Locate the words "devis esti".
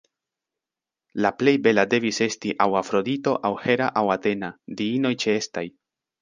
1.91-2.53